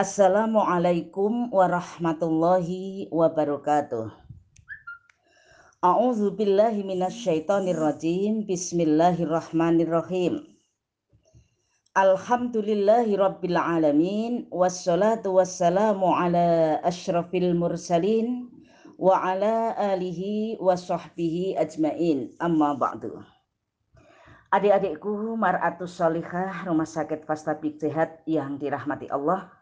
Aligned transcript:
Assalamualaikum 0.00 1.52
warahmatullahi 1.52 3.12
wabarakatuh. 3.12 4.08
A'udzu 5.84 6.32
billahi 6.40 6.80
minasyaitonir 6.88 7.76
rajim. 7.76 8.48
Bismillahirrahmanirrahim. 8.48 10.40
Alhamdulillahi 11.92 13.12
rabbil 13.12 13.60
alamin 13.60 14.48
wassalatu 14.48 15.36
wassalamu 15.36 16.16
ala 16.16 16.80
asyrafil 16.80 17.52
mursalin 17.52 18.48
wa 18.96 19.20
ala 19.20 19.76
alihi 19.76 20.56
wa 20.64 20.80
sahbihi 20.80 21.60
ajmain. 21.60 22.32
Amma 22.40 22.72
ba'du. 22.72 23.20
Adik-adikku 24.48 25.36
Maratus 25.36 25.92
Solihah 26.00 26.64
Rumah 26.64 26.88
Sakit 26.88 27.28
Fastabik 27.28 27.76
Sehat 27.76 28.24
yang 28.24 28.56
dirahmati 28.56 29.04
Allah. 29.12 29.59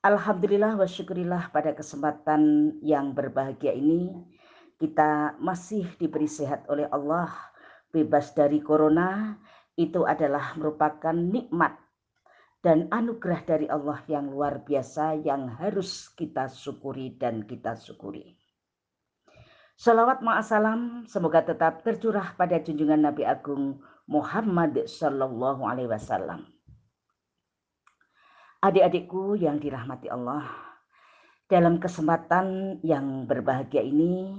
Alhamdulillah 0.00 0.80
wa 0.80 0.88
syukurillah 0.88 1.52
pada 1.52 1.76
kesempatan 1.76 2.72
yang 2.80 3.12
berbahagia 3.12 3.76
ini 3.76 4.08
kita 4.80 5.36
masih 5.36 5.84
diberi 6.00 6.24
sehat 6.24 6.64
oleh 6.72 6.88
Allah, 6.88 7.28
bebas 7.92 8.32
dari 8.32 8.64
corona, 8.64 9.36
itu 9.76 10.08
adalah 10.08 10.56
merupakan 10.56 11.12
nikmat 11.12 11.76
dan 12.64 12.88
anugerah 12.88 13.44
dari 13.44 13.68
Allah 13.68 14.00
yang 14.08 14.32
luar 14.32 14.64
biasa 14.64 15.20
yang 15.20 15.52
harus 15.60 16.08
kita 16.16 16.48
syukuri 16.48 17.20
dan 17.20 17.44
kita 17.44 17.76
syukuri. 17.76 18.40
Salawat 19.76 20.24
ma'asalam 20.24 21.12
semoga 21.12 21.44
tetap 21.44 21.84
tercurah 21.84 22.32
pada 22.40 22.56
junjungan 22.56 23.04
Nabi 23.04 23.28
Agung 23.28 23.84
Muhammad 24.08 24.80
Sallallahu 24.88 25.60
Alaihi 25.60 25.92
Wasallam 25.92 26.48
Adik-adikku 28.60 29.40
yang 29.40 29.56
dirahmati 29.56 30.12
Allah, 30.12 30.44
dalam 31.48 31.80
kesempatan 31.80 32.76
yang 32.84 33.24
berbahagia 33.24 33.80
ini, 33.80 34.36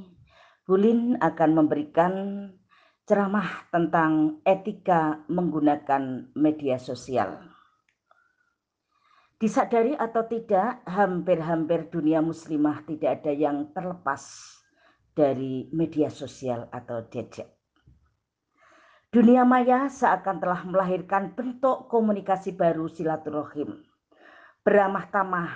Bulin 0.61 1.17
akan 1.17 1.57
memberikan 1.57 2.13
ceramah 3.09 3.65
tentang 3.73 4.37
etika 4.45 5.25
menggunakan 5.25 6.29
media 6.37 6.77
sosial. 6.77 7.33
Disadari 9.41 9.97
atau 9.97 10.21
tidak, 10.29 10.85
hampir-hampir 10.85 11.89
dunia 11.89 12.21
muslimah 12.21 12.85
tidak 12.85 13.25
ada 13.25 13.33
yang 13.33 13.73
terlepas 13.73 14.21
dari 15.17 15.65
media 15.73 16.13
sosial 16.13 16.69
atau 16.69 17.09
gadget. 17.09 17.49
Dunia 19.09 19.49
maya 19.49 19.89
seakan 19.89 20.37
telah 20.37 20.61
melahirkan 20.61 21.33
bentuk 21.33 21.89
komunikasi 21.89 22.53
baru 22.53 22.85
silaturahim 22.85 23.81
beramah 24.61 25.09
tamah, 25.09 25.51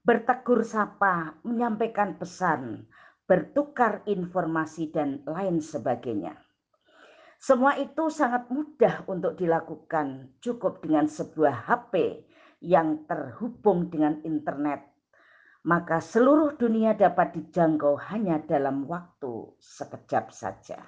bertegur 0.00 0.64
sapa, 0.64 1.36
menyampaikan 1.44 2.16
pesan, 2.16 2.88
bertukar 3.28 4.00
informasi, 4.08 4.88
dan 4.88 5.20
lain 5.28 5.60
sebagainya. 5.60 6.40
Semua 7.36 7.76
itu 7.76 8.08
sangat 8.08 8.48
mudah 8.48 9.04
untuk 9.12 9.36
dilakukan, 9.36 10.40
cukup 10.40 10.80
dengan 10.80 11.04
sebuah 11.04 11.68
HP 11.68 12.24
yang 12.64 13.04
terhubung 13.04 13.92
dengan 13.92 14.24
internet. 14.24 14.88
Maka 15.66 16.00
seluruh 16.00 16.56
dunia 16.56 16.96
dapat 16.96 17.36
dijangkau 17.36 17.98
hanya 18.08 18.40
dalam 18.40 18.86
waktu 18.88 19.52
sekejap 19.58 20.32
saja. 20.32 20.80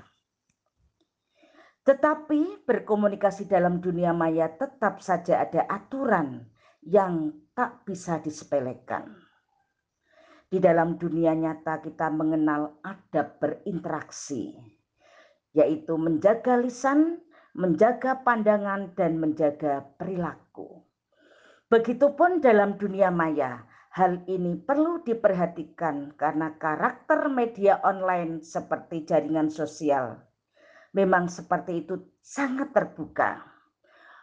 Tetapi 1.84 2.64
berkomunikasi 2.64 3.50
dalam 3.50 3.82
dunia 3.82 4.14
maya 4.14 4.48
tetap 4.48 5.02
saja 5.02 5.42
ada 5.42 5.66
aturan 5.66 6.46
yang 6.88 7.36
tak 7.52 7.84
bisa 7.84 8.16
disepelekan. 8.24 9.12
Di 10.48 10.56
dalam 10.56 10.96
dunia 10.96 11.36
nyata 11.36 11.84
kita 11.84 12.08
mengenal 12.08 12.80
adab 12.80 13.36
berinteraksi, 13.36 14.56
yaitu 15.52 16.00
menjaga 16.00 16.56
lisan, 16.56 17.20
menjaga 17.52 18.24
pandangan, 18.24 18.96
dan 18.96 19.20
menjaga 19.20 19.84
perilaku. 20.00 20.80
Begitupun 21.68 22.40
dalam 22.40 22.80
dunia 22.80 23.12
maya, 23.12 23.68
hal 23.92 24.24
ini 24.24 24.56
perlu 24.56 25.04
diperhatikan 25.04 26.16
karena 26.16 26.56
karakter 26.56 27.28
media 27.28 27.76
online 27.84 28.40
seperti 28.40 29.04
jaringan 29.04 29.52
sosial 29.52 30.24
memang 30.96 31.28
seperti 31.28 31.84
itu 31.84 32.00
sangat 32.24 32.72
terbuka 32.72 33.44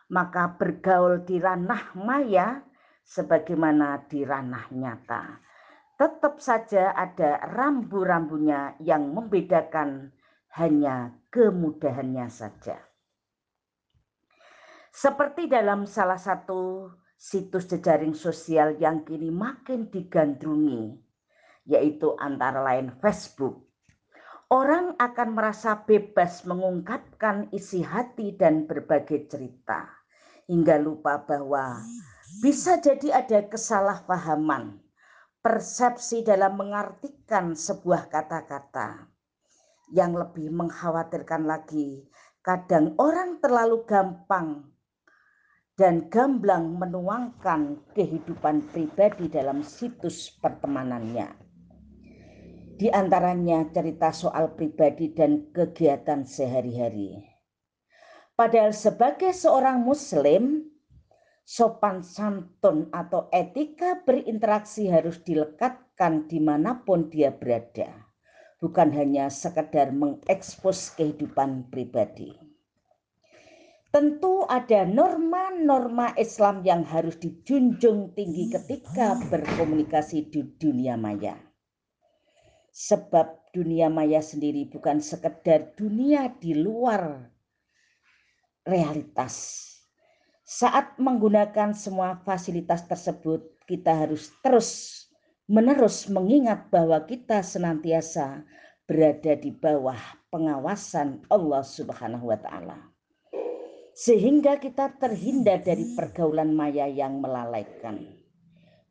maka 0.10 0.54
bergaul 0.58 1.26
di 1.26 1.42
ranah 1.42 1.98
maya 1.98 2.62
sebagaimana 3.06 4.06
di 4.10 4.26
ranah 4.26 4.70
nyata. 4.74 5.24
Tetap 5.96 6.44
saja 6.44 6.92
ada 6.92 7.40
rambu-rambunya 7.56 8.76
yang 8.84 9.16
membedakan 9.16 10.12
hanya 10.60 11.16
kemudahannya 11.32 12.28
saja. 12.28 12.76
Seperti 14.92 15.48
dalam 15.52 15.88
salah 15.88 16.20
satu 16.20 16.92
situs 17.16 17.68
jejaring 17.68 18.16
sosial 18.16 18.76
yang 18.80 19.04
kini 19.08 19.32
makin 19.32 19.88
digandrungi, 19.92 21.00
yaitu 21.68 22.16
antara 22.20 22.64
lain 22.64 22.92
Facebook. 23.00 23.64
Orang 24.46 24.94
akan 25.02 25.34
merasa 25.34 25.74
bebas 25.74 26.46
mengungkapkan 26.46 27.50
isi 27.50 27.82
hati 27.82 28.38
dan 28.38 28.70
berbagai 28.70 29.26
cerita 29.26 29.90
hingga 30.46 30.78
lupa 30.78 31.18
bahwa 31.26 31.82
bisa 32.46 32.78
jadi 32.78 33.26
ada 33.26 33.42
kesalahpahaman, 33.50 34.78
persepsi 35.42 36.22
dalam 36.22 36.62
mengartikan 36.62 37.58
sebuah 37.58 38.06
kata-kata. 38.06 39.10
Yang 39.90 40.12
lebih 40.14 40.54
mengkhawatirkan 40.54 41.50
lagi, 41.50 42.06
kadang 42.46 42.94
orang 43.02 43.42
terlalu 43.42 43.82
gampang 43.90 44.70
dan 45.74 46.06
gamblang 46.06 46.70
menuangkan 46.78 47.82
kehidupan 47.98 48.62
pribadi 48.70 49.26
dalam 49.26 49.66
situs 49.66 50.38
pertemanannya. 50.38 51.45
Di 52.76 52.92
antaranya 52.92 53.72
cerita 53.72 54.12
soal 54.12 54.52
pribadi 54.52 55.16
dan 55.16 55.48
kegiatan 55.56 56.28
sehari-hari. 56.28 57.24
Padahal 58.36 58.76
sebagai 58.76 59.32
seorang 59.32 59.80
muslim, 59.80 60.60
sopan 61.48 62.04
santun 62.04 62.92
atau 62.92 63.32
etika 63.32 64.04
berinteraksi 64.04 64.92
harus 64.92 65.24
dilekatkan 65.24 66.28
di 66.28 66.44
mana 66.44 66.84
pun 66.84 67.08
dia 67.08 67.32
berada. 67.32 68.12
Bukan 68.60 68.92
hanya 68.92 69.32
sekedar 69.32 69.96
mengekspos 69.96 71.00
kehidupan 71.00 71.72
pribadi. 71.72 72.36
Tentu 73.88 74.44
ada 74.52 74.84
norma-norma 74.84 76.12
Islam 76.20 76.60
yang 76.68 76.84
harus 76.84 77.16
dijunjung 77.24 78.12
tinggi 78.20 78.52
ketika 78.52 79.16
berkomunikasi 79.32 80.28
di 80.28 80.44
dunia 80.60 81.00
maya. 81.00 81.45
Sebab 82.76 83.56
dunia 83.56 83.88
maya 83.88 84.20
sendiri 84.20 84.68
bukan 84.68 85.00
sekedar 85.00 85.72
dunia 85.80 86.28
di 86.44 86.52
luar 86.60 87.32
realitas. 88.68 89.64
Saat 90.44 91.00
menggunakan 91.00 91.72
semua 91.72 92.20
fasilitas 92.28 92.84
tersebut, 92.84 93.64
kita 93.64 93.96
harus 93.96 94.28
terus 94.44 94.70
menerus 95.48 96.12
mengingat 96.12 96.68
bahwa 96.68 97.00
kita 97.08 97.40
senantiasa 97.40 98.44
berada 98.84 99.34
di 99.40 99.56
bawah 99.56 99.98
pengawasan 100.28 101.24
Allah 101.32 101.64
Subhanahu 101.64 102.28
wa 102.28 102.38
taala. 102.44 102.92
Sehingga 103.96 104.60
kita 104.60 105.00
terhindar 105.00 105.64
dari 105.64 105.96
pergaulan 105.96 106.52
maya 106.52 106.92
yang 106.92 107.24
melalaikan. 107.24 108.15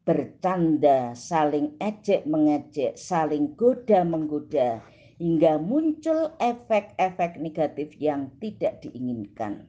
Bercanda, 0.05 1.17
saling 1.17 1.81
ejek 1.81 2.29
mengejek, 2.29 2.93
saling 2.93 3.57
goda 3.57 4.05
menggoda, 4.05 4.85
hingga 5.17 5.57
muncul 5.57 6.37
efek-efek 6.37 7.41
negatif 7.41 7.97
yang 7.97 8.29
tidak 8.37 8.85
diinginkan, 8.85 9.65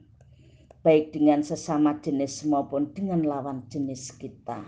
baik 0.84 1.16
dengan 1.16 1.40
sesama 1.40 1.96
jenis 2.04 2.44
maupun 2.44 2.92
dengan 2.92 3.24
lawan 3.24 3.64
jenis 3.72 4.12
kita. 4.20 4.60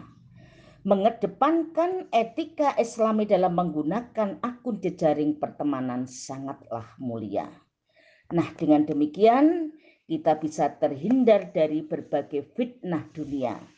Mengedepankan 0.89 2.09
etika 2.17 2.73
Islami 2.81 3.29
dalam 3.29 3.53
menggunakan 3.53 4.41
akun 4.41 4.81
jejaring 4.81 5.37
pertemanan 5.37 6.09
sangatlah 6.09 6.97
mulia. 6.97 7.45
Nah, 8.33 8.57
dengan 8.57 8.89
demikian 8.89 9.77
kita 10.09 10.41
bisa 10.41 10.73
terhindar 10.81 11.53
dari 11.53 11.85
berbagai 11.85 12.57
fitnah 12.57 13.05
dunia. 13.13 13.78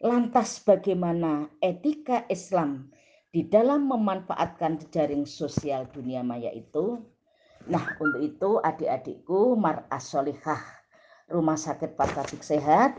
Lantas 0.00 0.64
bagaimana 0.64 1.52
etika 1.60 2.24
Islam 2.32 2.88
di 3.28 3.44
dalam 3.44 3.84
memanfaatkan 3.84 4.80
jejaring 4.80 5.28
sosial 5.28 5.92
dunia 5.92 6.24
maya 6.24 6.48
itu. 6.56 7.04
Nah, 7.68 7.84
untuk 8.00 8.24
itu 8.24 8.56
adik-adikku 8.64 9.60
Mar 9.60 9.84
Solihah 10.00 10.80
Rumah 11.28 11.60
Sakit 11.60 12.00
Patabik 12.00 12.40
Sehat 12.40 12.96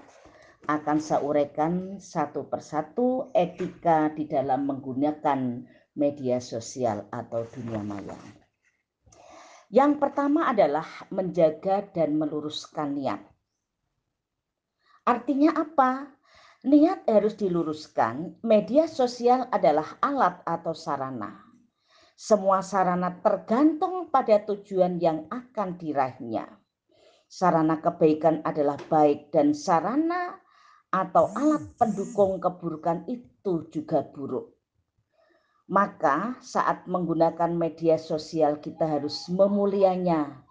akan 0.69 1.01
saya 1.01 1.25
satu 1.97 2.45
persatu 2.45 3.33
etika 3.33 4.13
di 4.13 4.29
dalam 4.29 4.69
menggunakan 4.69 5.65
media 5.97 6.37
sosial 6.37 7.09
atau 7.09 7.49
dunia 7.49 7.81
maya. 7.81 8.15
Yang 9.73 9.97
pertama 9.97 10.53
adalah 10.53 10.85
menjaga 11.09 11.81
dan 11.89 12.13
meluruskan 12.13 12.93
niat. 12.93 13.25
Artinya 15.01 15.57
apa? 15.57 16.20
Niat 16.61 17.09
harus 17.09 17.33
diluruskan. 17.41 18.37
Media 18.45 18.85
sosial 18.85 19.49
adalah 19.49 19.97
alat 19.97 20.45
atau 20.45 20.77
sarana. 20.77 21.41
Semua 22.13 22.61
sarana 22.61 23.17
tergantung 23.17 24.13
pada 24.13 24.37
tujuan 24.45 25.01
yang 25.01 25.25
akan 25.33 25.81
diraihnya. 25.81 26.45
Sarana 27.25 27.81
kebaikan 27.81 28.45
adalah 28.45 28.77
baik 28.77 29.33
dan 29.33 29.57
sarana 29.57 30.37
atau 30.93 31.33
alat 31.33 31.65
pendukung 31.81 32.37
keburukan 32.37 33.09
itu 33.09 33.65
juga 33.73 34.05
buruk. 34.05 34.53
Maka 35.65 36.37
saat 36.45 36.85
menggunakan 36.85 37.57
media 37.57 37.97
sosial 37.97 38.61
kita 38.61 38.85
harus 38.85 39.25
memulianya, 39.33 40.45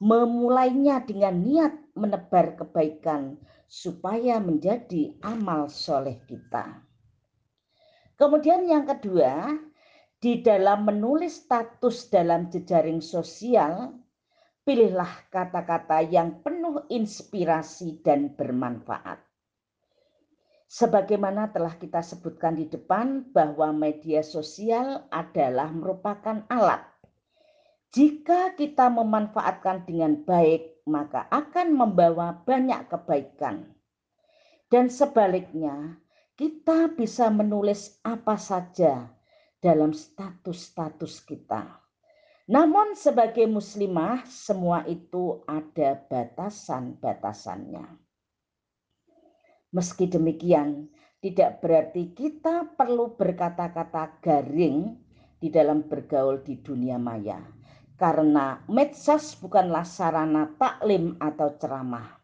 memulainya 0.00 1.04
dengan 1.04 1.44
niat 1.44 1.74
menebar 1.92 2.56
kebaikan 2.56 3.36
supaya 3.68 4.40
menjadi 4.40 5.14
amal 5.20 5.68
soleh 5.68 6.18
kita. 6.24 6.80
Kemudian 8.16 8.64
yang 8.64 8.88
kedua, 8.88 9.54
di 10.20 10.44
dalam 10.44 10.84
menulis 10.84 11.44
status 11.44 12.12
dalam 12.12 12.48
jejaring 12.52 13.00
sosial, 13.00 13.96
pilihlah 14.64 15.28
kata-kata 15.32 16.04
yang 16.04 16.44
penuh 16.44 16.84
inspirasi 16.92 18.04
dan 18.04 18.36
bermanfaat. 18.36 19.20
Sebagaimana 20.70 21.50
telah 21.50 21.74
kita 21.74 21.98
sebutkan 21.98 22.54
di 22.54 22.70
depan 22.70 23.32
bahwa 23.34 23.74
media 23.74 24.22
sosial 24.22 25.02
adalah 25.10 25.72
merupakan 25.72 26.46
alat. 26.46 26.84
Jika 27.90 28.54
kita 28.54 28.86
memanfaatkan 28.86 29.82
dengan 29.82 30.22
baik, 30.22 30.86
maka 30.86 31.26
akan 31.26 31.74
membawa 31.74 32.38
banyak 32.46 32.86
kebaikan. 32.86 33.66
Dan 34.70 34.86
sebaliknya, 34.86 35.98
kita 36.38 36.94
bisa 36.94 37.34
menulis 37.34 37.98
apa 38.06 38.38
saja 38.38 39.10
dalam 39.58 39.90
status-status 39.90 41.26
kita. 41.26 41.82
Namun 42.46 42.94
sebagai 42.94 43.50
muslimah 43.50 44.22
semua 44.22 44.86
itu 44.86 45.42
ada 45.50 45.98
batasan-batasannya. 45.98 47.90
Meski 49.74 50.06
demikian, 50.06 50.86
tidak 51.18 51.58
berarti 51.58 52.14
kita 52.14 52.70
perlu 52.78 53.18
berkata-kata 53.18 54.22
garing 54.22 54.94
di 55.42 55.50
dalam 55.50 55.82
bergaul 55.90 56.38
di 56.46 56.54
dunia 56.62 56.94
maya 56.94 57.59
karena 58.00 58.64
medsos 58.64 59.36
bukanlah 59.36 59.84
sarana 59.84 60.48
taklim 60.56 61.20
atau 61.20 61.52
ceramah. 61.60 62.16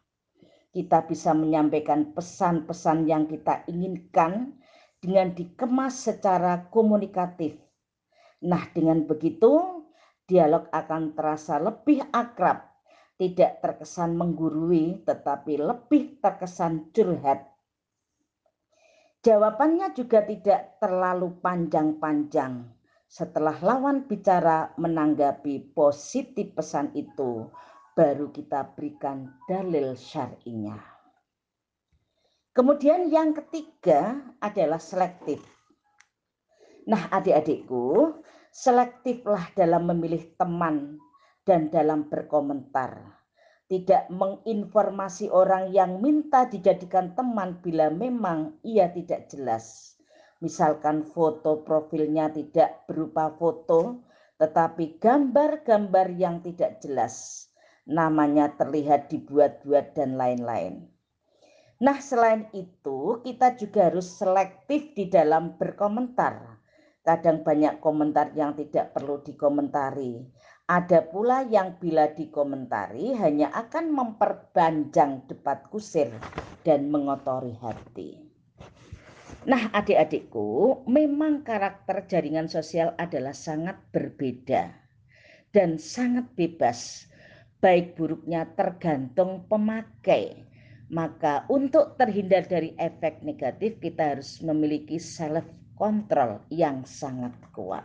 Kita 0.73 1.05
bisa 1.05 1.37
menyampaikan 1.37 2.17
pesan-pesan 2.17 3.05
yang 3.05 3.29
kita 3.29 3.61
inginkan 3.69 4.57
dengan 4.97 5.37
dikemas 5.37 6.09
secara 6.09 6.65
komunikatif. 6.73 7.61
Nah, 8.41 8.65
dengan 8.73 9.05
begitu 9.05 9.85
dialog 10.25 10.65
akan 10.73 11.13
terasa 11.13 11.61
lebih 11.61 12.01
akrab, 12.09 12.65
tidak 13.21 13.61
terkesan 13.61 14.17
menggurui, 14.17 15.05
tetapi 15.05 15.61
lebih 15.61 16.17
terkesan 16.17 16.89
curhat. 16.89 17.45
Jawabannya 19.21 19.93
juga 19.93 20.25
tidak 20.25 20.81
terlalu 20.81 21.37
panjang-panjang 21.41 22.76
setelah 23.07 23.55
lawan 23.63 24.03
bicara 24.03 24.75
menanggapi 24.75 25.71
positif 25.71 26.51
pesan 26.51 26.91
itu, 26.91 27.47
baru 27.95 28.27
kita 28.35 28.75
berikan 28.75 29.31
dalil 29.47 29.95
syar'inya. 29.95 30.75
Kemudian 32.51 33.07
yang 33.07 33.31
ketiga 33.31 34.19
adalah 34.43 34.81
selektif. 34.81 35.39
Nah 36.83 37.07
adik-adikku, 37.15 38.19
selektiflah 38.51 39.55
dalam 39.55 39.87
memilih 39.87 40.35
teman 40.35 40.99
dan 41.47 41.71
dalam 41.71 42.11
berkomentar. 42.11 43.23
Tidak 43.67 44.11
menginformasi 44.11 45.31
orang 45.31 45.71
yang 45.71 45.99
minta 46.03 46.47
dijadikan 46.47 47.15
teman 47.15 47.59
bila 47.63 47.91
memang 47.91 48.55
ia 48.63 48.87
tidak 48.87 49.27
jelas 49.27 49.96
misalkan 50.43 51.01
foto 51.01 51.65
profilnya 51.65 52.29
tidak 52.29 52.85
berupa 52.85 53.33
foto, 53.33 54.03
tetapi 54.37 55.01
gambar-gambar 55.01 56.13
yang 56.13 56.45
tidak 56.45 56.77
jelas, 56.81 57.47
namanya 57.89 58.53
terlihat 58.53 59.09
dibuat-buat 59.09 59.97
dan 59.97 60.13
lain-lain. 60.13 60.85
Nah, 61.77 62.01
selain 62.01 62.49
itu, 62.57 63.21
kita 63.21 63.53
juga 63.53 63.93
harus 63.93 64.09
selektif 64.09 64.97
di 64.97 65.09
dalam 65.09 65.61
berkomentar. 65.61 66.57
Kadang 67.05 67.45
banyak 67.45 67.77
komentar 67.79 68.33
yang 68.33 68.57
tidak 68.57 68.97
perlu 68.97 69.21
dikomentari. 69.21 70.25
Ada 70.67 71.07
pula 71.07 71.47
yang 71.47 71.79
bila 71.79 72.11
dikomentari 72.11 73.15
hanya 73.15 73.47
akan 73.55 73.95
memperpanjang 73.95 75.23
debat 75.31 75.63
kusir 75.71 76.11
dan 76.67 76.91
mengotori 76.91 77.55
hati. 77.55 78.26
Nah, 79.45 79.69
adik-adikku, 79.75 80.81
memang 80.89 81.45
karakter 81.45 82.09
jaringan 82.09 82.49
sosial 82.49 82.97
adalah 82.97 83.37
sangat 83.37 83.77
berbeda 83.93 84.73
dan 85.53 85.77
sangat 85.77 86.25
bebas. 86.33 87.05
Baik 87.61 87.93
buruknya 87.97 88.49
tergantung 88.57 89.45
pemakai. 89.45 90.47
Maka 90.87 91.43
untuk 91.51 91.99
terhindar 91.99 92.47
dari 92.47 92.71
efek 92.79 93.19
negatif 93.19 93.75
kita 93.83 94.15
harus 94.15 94.39
memiliki 94.39 94.95
self 94.95 95.43
control 95.75 96.41
yang 96.49 96.87
sangat 96.87 97.35
kuat. 97.51 97.83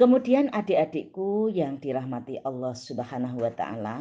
Kemudian 0.00 0.48
adik-adikku 0.48 1.52
yang 1.52 1.76
dirahmati 1.76 2.40
Allah 2.40 2.72
Subhanahu 2.72 3.44
wa 3.44 3.52
taala, 3.52 3.96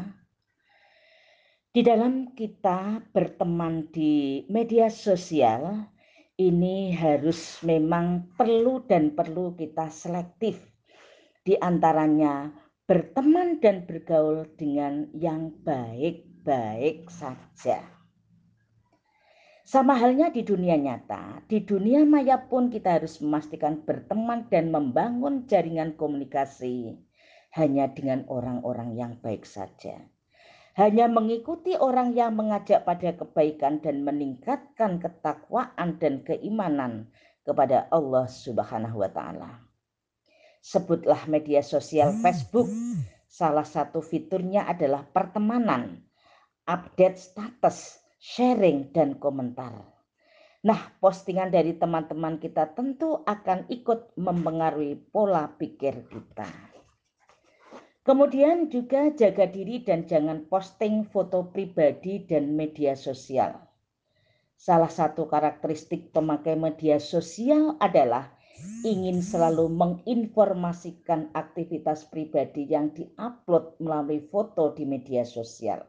di 1.69 1.86
dalam 1.86 2.33
kita 2.33 2.98
berteman 3.13 3.94
di 3.94 4.42
media 4.50 4.89
sosial, 4.89 5.86
ini 6.42 6.89
harus 6.98 7.61
memang 7.61 8.33
perlu 8.33 8.81
dan 8.90 9.14
perlu 9.14 9.54
kita 9.54 9.94
selektif. 9.94 10.57
Di 11.45 11.54
antaranya 11.61 12.49
berteman 12.90 13.61
dan 13.61 13.85
bergaul 13.85 14.49
dengan 14.57 15.14
yang 15.14 15.54
baik-baik 15.61 17.06
saja. 17.06 17.85
Sama 19.61 19.94
halnya 19.94 20.33
di 20.33 20.42
dunia 20.42 20.73
nyata, 20.73 21.45
di 21.45 21.61
dunia 21.61 22.02
maya 22.02 22.49
pun 22.49 22.73
kita 22.73 22.97
harus 22.97 23.21
memastikan 23.21 23.85
berteman 23.85 24.49
dan 24.49 24.73
membangun 24.73 25.45
jaringan 25.45 25.94
komunikasi 25.94 26.97
hanya 27.54 27.94
dengan 27.94 28.26
orang-orang 28.26 28.97
yang 28.97 29.21
baik 29.21 29.45
saja 29.45 30.09
hanya 30.80 31.12
mengikuti 31.12 31.76
orang 31.76 32.16
yang 32.16 32.40
mengajak 32.40 32.88
pada 32.88 33.12
kebaikan 33.12 33.83
dan 33.83 34.07
meningkatkan 34.07 35.04
ketakwaan 35.04 36.00
dan 36.00 36.24
keimanan 36.24 37.12
kepada 37.44 37.92
Allah 37.92 38.31
Subhanahu 38.31 39.04
wa 39.04 39.12
taala. 39.12 39.59
Sebutlah 40.64 41.28
media 41.28 41.59
sosial 41.59 42.16
Facebook. 42.24 42.71
Salah 43.28 43.68
satu 43.68 44.00
fiturnya 44.00 44.66
adalah 44.66 45.04
pertemanan, 45.04 46.02
update 46.66 47.19
status, 47.19 48.00
sharing 48.18 48.90
dan 48.95 49.19
komentar. 49.19 49.83
Nah, 50.66 50.95
postingan 50.98 51.54
dari 51.54 51.76
teman-teman 51.76 52.42
kita 52.42 52.71
tentu 52.74 53.19
akan 53.28 53.68
ikut 53.68 54.16
mempengaruhi 54.18 54.98
pola 55.12 55.45
pikir 55.45 56.07
kita. 56.07 56.79
Kemudian 58.09 58.73
juga 58.73 59.13
jaga 59.13 59.45
diri 59.45 59.85
dan 59.85 60.09
jangan 60.09 60.49
posting 60.49 61.06
foto 61.06 61.45
pribadi 61.54 62.25
dan 62.25 62.57
media 62.57 62.97
sosial. 62.97 63.54
Salah 64.57 64.89
satu 64.89 65.30
karakteristik 65.30 66.09
pemakai 66.09 66.57
media 66.57 66.97
sosial 66.97 67.78
adalah 67.78 68.33
ingin 68.81 69.21
selalu 69.21 69.69
menginformasikan 69.69 71.30
aktivitas 71.37 72.09
pribadi 72.09 72.66
yang 72.66 72.89
diupload 72.97 73.78
melalui 73.78 74.25
foto 74.25 74.73
di 74.73 74.89
media 74.89 75.21
sosial. 75.21 75.85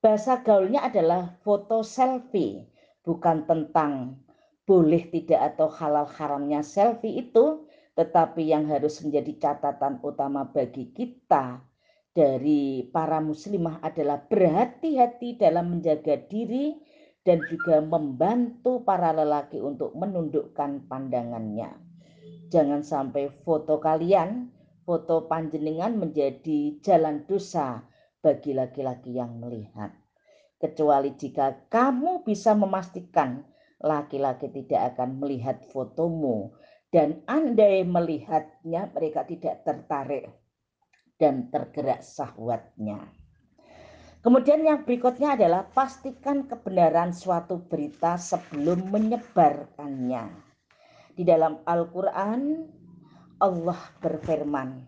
Bahasa 0.00 0.40
gaulnya 0.40 0.88
adalah 0.88 1.36
foto 1.44 1.84
selfie, 1.84 2.64
bukan 3.04 3.44
tentang 3.44 4.16
boleh 4.64 5.04
tidak 5.12 5.52
atau 5.52 5.68
halal 5.68 6.08
haramnya 6.08 6.64
selfie 6.64 7.28
itu, 7.28 7.68
tetapi 8.00 8.48
yang 8.48 8.64
harus 8.64 9.04
menjadi 9.04 9.36
catatan 9.36 10.00
utama 10.00 10.48
bagi 10.48 10.88
kita 10.88 11.60
dari 12.16 12.88
para 12.88 13.20
muslimah 13.20 13.84
adalah 13.84 14.24
berhati-hati 14.24 15.36
dalam 15.36 15.76
menjaga 15.76 16.16
diri 16.16 16.80
dan 17.20 17.44
juga 17.44 17.84
membantu 17.84 18.80
para 18.88 19.12
lelaki 19.12 19.60
untuk 19.60 19.92
menundukkan 19.92 20.88
pandangannya. 20.88 21.76
Jangan 22.48 22.80
sampai 22.80 23.28
foto 23.44 23.76
kalian, 23.76 24.48
foto 24.88 25.28
panjenengan 25.28 25.92
menjadi 26.00 26.80
jalan 26.80 27.28
dosa 27.28 27.84
bagi 28.24 28.56
laki-laki 28.56 29.20
yang 29.20 29.36
melihat. 29.36 29.92
Kecuali 30.56 31.12
jika 31.20 31.68
kamu 31.68 32.24
bisa 32.24 32.56
memastikan 32.56 33.44
laki-laki 33.76 34.48
tidak 34.48 34.96
akan 34.96 35.20
melihat 35.20 35.60
fotomu 35.68 36.56
dan 36.90 37.22
andai 37.30 37.86
melihatnya 37.86 38.90
mereka 38.90 39.22
tidak 39.22 39.62
tertarik 39.62 40.26
dan 41.22 41.46
tergerak 41.54 42.02
syahwatnya. 42.02 43.06
Kemudian 44.20 44.60
yang 44.60 44.84
berikutnya 44.84 45.32
adalah 45.32 45.64
pastikan 45.72 46.44
kebenaran 46.44 47.16
suatu 47.16 47.64
berita 47.64 48.20
sebelum 48.20 48.92
menyebarkannya. 48.92 50.28
Di 51.16 51.24
dalam 51.24 51.64
Al-Quran 51.64 52.68
Allah 53.40 53.80
berfirman, 54.04 54.84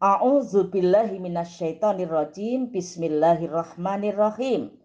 A'udzu 0.00 0.70
billahi 0.70 1.18
minasyaitonir 1.20 2.08
rajim. 2.08 2.72
Bismillahirrahmanirrahim. 2.72 4.77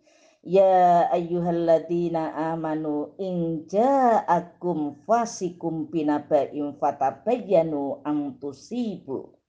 Ya 0.43 1.07
ayyuhalladzina 1.07 2.35
amanu 2.51 3.15
in 3.15 3.63
ja'akum 3.63 4.99
fasikum 5.07 5.87
binaba'in 5.87 6.75
fatabayyanu 6.83 8.03
an 8.03 8.35
tusibu. 8.43 9.39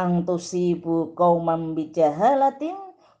Ang 0.00 0.24
tusibu 0.24 1.12
qaumam 1.12 1.76
bijahalatin 1.76 2.72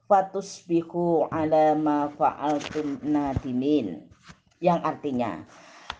fatusbihu 0.08 1.28
ala 1.28 1.76
ma 1.76 2.08
fa'altum 2.08 3.04
nadimin. 3.04 4.08
Yang 4.64 4.80
artinya 4.88 5.44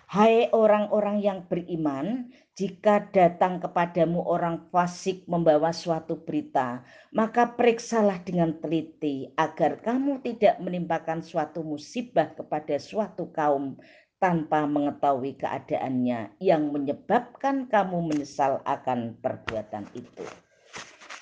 hai 0.09 0.49
orang-orang 0.57 1.21
yang 1.21 1.45
beriman 1.45 2.33
jika 2.55 3.11
datang 3.11 3.59
kepadamu 3.59 4.23
orang 4.23 4.71
fasik 4.71 5.27
membawa 5.27 5.75
suatu 5.75 6.23
berita 6.23 6.87
maka 7.11 7.51
periksalah 7.51 8.23
dengan 8.23 8.55
teliti 8.63 9.31
agar 9.35 9.83
kamu 9.83 10.23
tidak 10.23 10.63
menimpakan 10.63 11.19
suatu 11.19 11.67
musibah 11.67 12.31
kepada 12.35 12.79
suatu 12.79 13.35
kaum 13.35 13.75
tanpa 14.23 14.65
mengetahui 14.71 15.35
keadaannya 15.37 16.39
yang 16.39 16.71
menyebabkan 16.71 17.67
kamu 17.67 18.07
menyesal 18.15 18.63
akan 18.63 19.19
perbuatan 19.19 19.91
itu 19.99 20.25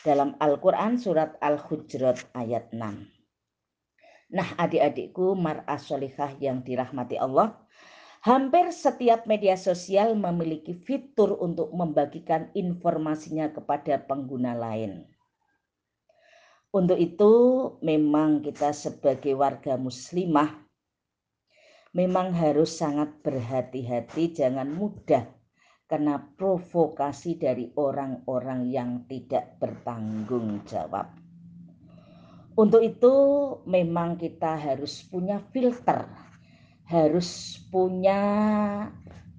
dalam 0.02 0.34
Al-Quran 0.42 0.98
surat 0.98 1.38
Al-Hujurat 1.38 2.18
ayat 2.34 2.74
6. 2.74 3.06
Nah 4.34 4.48
adik-adikku 4.58 5.38
mar'ah 5.38 5.78
solihah 5.78 6.34
yang 6.42 6.66
dirahmati 6.66 7.16
Allah, 7.22 7.54
hampir 8.22 8.70
setiap 8.70 9.26
media 9.26 9.58
sosial 9.58 10.14
memiliki 10.14 10.78
fitur 10.78 11.34
untuk 11.42 11.74
membagikan 11.74 12.54
informasinya 12.54 13.50
kepada 13.50 13.98
pengguna 13.98 14.54
lain. 14.54 15.04
Untuk 16.72 16.96
itu 16.96 17.32
memang 17.82 18.40
kita 18.40 18.72
sebagai 18.72 19.36
warga 19.36 19.76
muslimah 19.76 20.62
memang 21.92 22.32
harus 22.32 22.72
sangat 22.72 23.20
berhati-hati 23.20 24.32
jangan 24.32 24.72
mudah 24.72 25.28
kena 25.84 26.32
provokasi 26.40 27.36
dari 27.36 27.68
orang-orang 27.76 28.72
yang 28.72 29.04
tidak 29.04 29.60
bertanggung 29.60 30.64
jawab. 30.64 31.12
Untuk 32.56 32.80
itu 32.80 33.14
memang 33.68 34.16
kita 34.16 34.56
harus 34.56 35.04
punya 35.04 35.40
filter, 35.52 36.08
harus 36.86 37.60
punya 37.70 38.20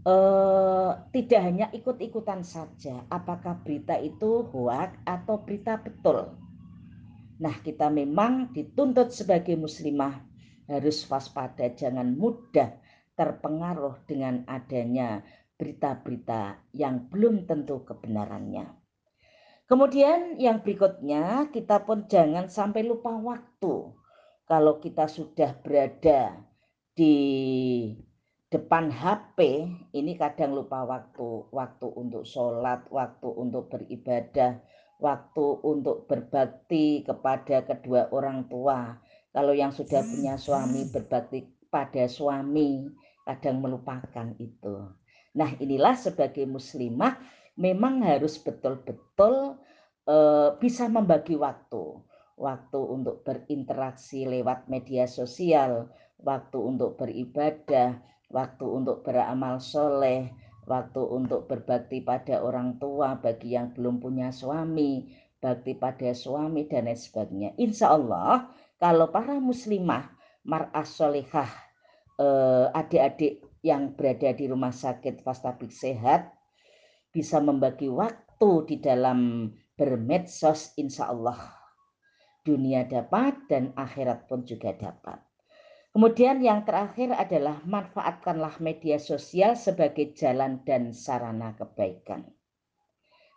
eh, 0.03 0.91
tidak 1.15 1.41
hanya 1.43 1.67
ikut-ikutan 1.71 2.43
saja 2.43 3.03
apakah 3.07 3.59
berita 3.63 3.95
itu 3.99 4.47
hoak 4.51 4.99
atau 5.07 5.41
berita 5.43 5.79
betul. 5.79 6.35
Nah 7.39 7.55
kita 7.59 7.89
memang 7.89 8.53
dituntut 8.55 9.11
sebagai 9.11 9.57
muslimah 9.59 10.21
harus 10.69 11.03
waspada 11.11 11.67
jangan 11.75 12.15
mudah 12.15 12.79
terpengaruh 13.13 14.01
dengan 14.09 14.47
adanya 14.49 15.21
berita-berita 15.59 16.73
yang 16.73 17.07
belum 17.07 17.45
tentu 17.45 17.85
kebenarannya. 17.85 18.73
Kemudian 19.63 20.37
yang 20.37 20.59
berikutnya 20.59 21.49
kita 21.53 21.87
pun 21.87 22.05
jangan 22.11 22.51
sampai 22.51 22.83
lupa 22.83 23.15
waktu. 23.15 23.95
Kalau 24.43 24.83
kita 24.83 25.07
sudah 25.07 25.55
berada 25.63 26.35
di 26.93 27.17
depan 28.53 28.93
HP, 28.93 29.65
ini 29.97 30.13
kadang 30.13 30.53
lupa 30.53 30.85
waktu. 30.85 31.49
Waktu 31.49 31.87
untuk 31.89 32.23
sholat, 32.23 32.85
waktu 32.93 33.27
untuk 33.33 33.73
beribadah, 33.73 34.61
waktu 35.01 35.45
untuk 35.65 36.05
berbakti 36.05 37.01
kepada 37.01 37.65
kedua 37.65 38.13
orang 38.13 38.45
tua. 38.45 38.93
Kalau 39.33 39.57
yang 39.57 39.73
sudah 39.73 40.05
punya 40.05 40.37
suami 40.37 40.85
berbakti 40.93 41.49
pada 41.73 42.05
suami, 42.05 42.85
kadang 43.25 43.57
melupakan 43.65 44.29
itu. 44.37 44.93
Nah 45.33 45.49
inilah 45.57 45.97
sebagai 45.97 46.45
muslimah 46.45 47.17
memang 47.57 48.05
harus 48.05 48.37
betul-betul 48.37 49.57
e, 50.05 50.15
bisa 50.61 50.85
membagi 50.85 51.33
waktu. 51.33 51.97
Waktu 52.37 52.79
untuk 52.81 53.25
berinteraksi 53.25 54.25
lewat 54.25 54.69
media 54.69 55.09
sosial, 55.09 55.89
waktu 56.23 56.57
untuk 56.57 56.95
beribadah, 56.97 57.99
waktu 58.31 58.65
untuk 58.65 59.03
beramal 59.03 59.59
soleh, 59.59 60.31
waktu 60.65 61.01
untuk 61.03 61.51
berbakti 61.51 61.99
pada 61.99 62.39
orang 62.39 62.79
tua 62.79 63.19
bagi 63.19 63.53
yang 63.53 63.75
belum 63.75 63.99
punya 63.99 64.31
suami, 64.31 65.11
bakti 65.43 65.75
pada 65.75 66.15
suami 66.15 66.63
dan 66.71 66.87
lain 66.87 66.95
sebagainya. 66.95 67.49
Insya 67.59 67.91
Allah 67.91 68.47
kalau 68.79 69.11
para 69.11 69.35
muslimah 69.37 70.07
mar'ah 70.47 70.87
solehah 70.87 71.51
eh, 72.19 72.67
adik-adik 72.71 73.43
yang 73.63 73.95
berada 73.95 74.31
di 74.35 74.47
rumah 74.47 74.71
sakit 74.71 75.23
Fastabik 75.23 75.71
Sehat 75.71 76.31
bisa 77.11 77.39
membagi 77.39 77.87
waktu 77.87 78.51
di 78.67 78.75
dalam 78.79 79.51
bermedsos 79.75 80.75
insya 80.79 81.11
Allah 81.11 81.39
dunia 82.43 82.83
dapat 82.83 83.39
dan 83.47 83.71
akhirat 83.79 84.27
pun 84.27 84.43
juga 84.43 84.75
dapat. 84.75 85.32
Kemudian 85.93 86.41
yang 86.41 86.65
terakhir 86.65 87.13
adalah 87.13 87.61
manfaatkanlah 87.69 88.57
media 88.57 88.97
sosial 88.97 89.53
sebagai 89.53 90.17
jalan 90.17 90.65
dan 90.65 90.89
sarana 90.89 91.53
kebaikan. 91.53 92.25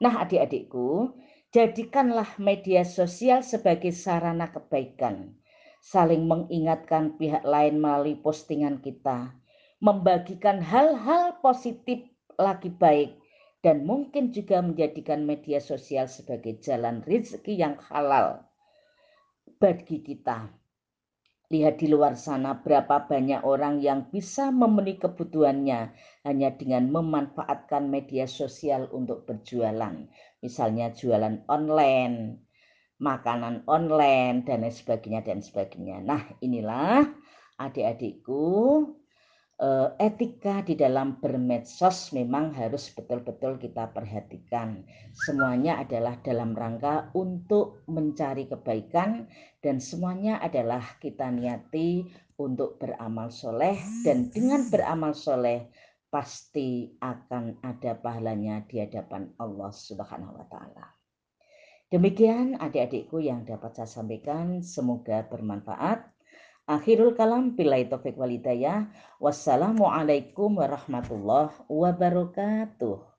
Nah 0.01 0.25
adik-adikku, 0.25 1.13
jadikanlah 1.53 2.33
media 2.41 2.89
sosial 2.89 3.45
sebagai 3.45 3.93
sarana 3.93 4.49
kebaikan. 4.49 5.37
Saling 5.85 6.25
mengingatkan 6.25 7.21
pihak 7.21 7.45
lain 7.45 7.77
melalui 7.77 8.17
postingan 8.17 8.81
kita 8.81 9.37
membagikan 9.81 10.65
hal-hal 10.65 11.37
positif 11.45 12.01
lagi 12.41 12.73
baik 12.73 13.21
dan 13.61 13.85
mungkin 13.85 14.33
juga 14.33 14.65
menjadikan 14.65 15.29
media 15.29 15.61
sosial 15.61 16.09
sebagai 16.09 16.57
jalan 16.65 17.05
rezeki 17.05 17.61
yang 17.61 17.77
halal 17.93 18.41
bagi 19.61 20.01
kita. 20.01 20.49
Lihat 21.47 21.79
di 21.79 21.87
luar 21.87 22.19
sana 22.19 22.59
berapa 22.59 23.07
banyak 23.07 23.47
orang 23.47 23.79
yang 23.79 24.11
bisa 24.11 24.51
memenuhi 24.51 24.99
kebutuhannya 24.99 25.95
hanya 26.27 26.49
dengan 26.59 26.91
memanfaatkan 26.91 27.87
media 27.87 28.27
sosial 28.27 28.91
untuk 28.91 29.31
berjualan. 29.31 30.11
Misalnya 30.43 30.91
jualan 30.91 31.47
online, 31.47 32.43
makanan 32.99 33.63
online, 33.71 34.43
dan 34.43 34.67
lain 34.67 34.75
sebagainya, 34.75 35.23
dan 35.23 35.39
sebagainya. 35.39 36.03
Nah 36.03 36.27
inilah 36.43 37.07
adik-adikku 37.63 38.43
etika 39.97 40.61
di 40.61 40.77
dalam 40.77 41.17
bermedsos 41.17 42.13
memang 42.13 42.53
harus 42.53 42.93
betul-betul 42.93 43.57
kita 43.57 43.89
perhatikan. 43.89 44.85
Semuanya 45.17 45.81
adalah 45.81 46.21
dalam 46.21 46.53
rangka 46.53 47.09
untuk 47.17 47.81
mencari 47.89 48.45
kebaikan 48.53 49.25
dan 49.65 49.81
semuanya 49.81 50.37
adalah 50.45 50.85
kita 51.01 51.33
niati 51.33 52.05
untuk 52.37 52.77
beramal 52.77 53.33
soleh 53.33 53.81
dan 54.05 54.29
dengan 54.29 54.69
beramal 54.69 55.17
soleh 55.17 55.73
pasti 56.13 56.93
akan 57.01 57.65
ada 57.65 57.97
pahalanya 57.97 58.63
di 58.69 58.81
hadapan 58.81 59.33
Allah 59.41 59.73
Subhanahu 59.73 60.37
wa 60.37 60.47
taala. 60.53 60.87
Demikian 61.87 62.59
adik-adikku 62.59 63.23
yang 63.23 63.47
dapat 63.47 63.79
saya 63.79 63.87
sampaikan, 63.89 64.59
semoga 64.61 65.23
bermanfaat. 65.29 66.16
Akhirul 66.67 67.15
kalam 67.15 67.55
bila 67.55 67.79
taufik 67.87 68.19
walidayah. 68.19 68.91
Wassalamualaikum 69.23 70.59
warahmatullahi 70.59 71.55
wabarakatuh. 71.71 73.16